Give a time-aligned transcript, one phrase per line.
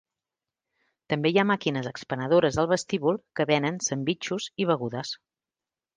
[1.13, 5.17] També hi ha màquines expenedores al vestíbul que venen sandvitxos i begudes.